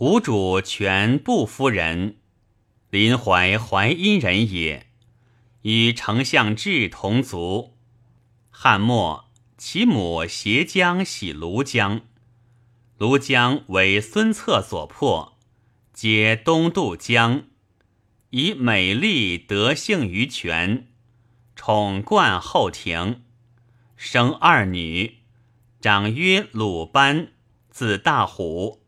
[0.00, 2.16] 吾主全不夫人，
[2.88, 4.86] 临淮淮阴人也，
[5.60, 7.76] 与丞相志同族。
[8.48, 9.26] 汉末，
[9.58, 12.00] 其母携江徙庐江，
[12.98, 15.36] 庐江为孙策所破，
[15.92, 17.42] 皆东渡江，
[18.30, 20.88] 以美丽得幸于权，
[21.54, 23.20] 宠冠后庭，
[23.96, 25.18] 生二女，
[25.78, 27.32] 长曰鲁班，
[27.68, 28.79] 字大虎。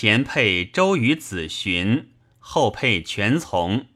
[0.00, 3.86] 前配周瑜子荀，后配全从。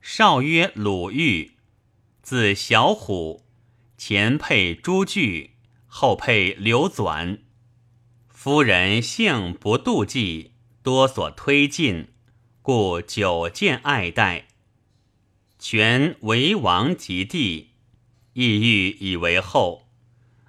[0.00, 1.52] 少曰鲁豫，
[2.22, 3.46] 字小虎。
[3.96, 5.52] 前配朱据，
[5.86, 7.38] 后配刘纂。
[8.26, 12.08] 夫人性不妒忌，多所推进，
[12.60, 14.48] 故久见爱戴。
[15.60, 17.68] 权为王及帝，
[18.32, 19.86] 意欲以为后，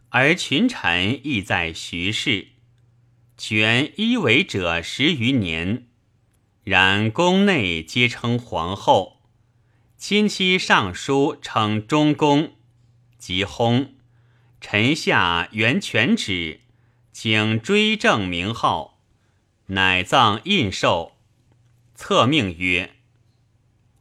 [0.10, 2.48] 而群臣亦在徐氏。
[3.40, 5.88] 权一为者十余年，
[6.66, 9.22] 然宫内皆称皇后，
[9.98, 12.52] 亲戚尚书称中宫，
[13.18, 13.92] 即薨。
[14.60, 16.60] 臣下原权旨，
[17.14, 19.00] 请追正名号，
[19.68, 21.14] 乃葬印绶。
[21.96, 22.92] 册命曰：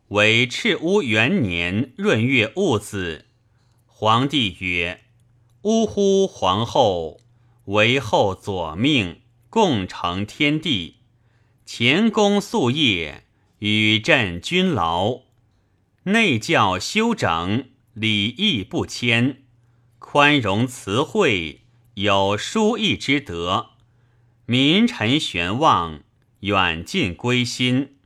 [0.08, 3.26] 为赤乌元年闰月戊子。
[3.86, 5.04] 皇帝曰：
[5.62, 6.26] 呜呼！
[6.26, 7.20] 皇后
[7.66, 9.20] 为后左命。
[9.50, 10.96] 共成天地，
[11.64, 13.24] 前功夙业，
[13.60, 15.22] 与朕君劳。
[16.04, 19.42] 内教修整，礼义不迁，
[19.98, 21.62] 宽容慈惠，
[21.94, 23.70] 有疏义之德。
[24.46, 26.02] 民臣玄望，
[26.40, 27.96] 远近归心。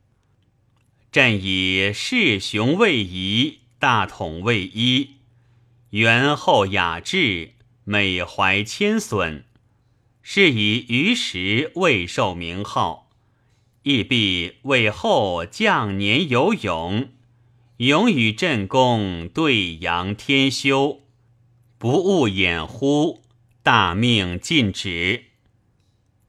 [1.10, 5.16] 朕以世雄位移，大统位一，
[5.90, 7.52] 元厚雅致，
[7.84, 9.44] 美怀谦损。
[10.22, 13.10] 是以于时未受名号，
[13.82, 17.08] 亦必为后将年有勇，
[17.78, 21.00] 勇与朕公对扬天修，
[21.78, 23.22] 不误掩乎？
[23.64, 25.24] 大命尽止。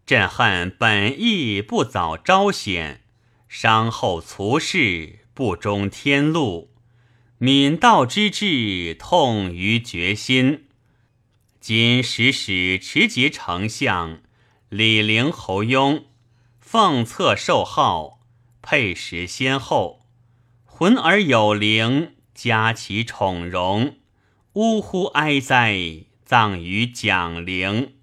[0.06, 3.02] 朕恨本意不早昭显，
[3.48, 6.72] 伤后卒事，不忠天禄，
[7.38, 10.66] 敏道之志，痛于决心。
[11.64, 14.20] 今时使持节丞相
[14.68, 16.08] 李陵侯雍
[16.60, 18.20] 奉册受号，
[18.62, 20.02] 配食先后，
[20.66, 23.96] 浑而有灵，加其宠荣。
[24.56, 26.04] 呜呼哀哉！
[26.26, 27.94] 葬于蒋陵。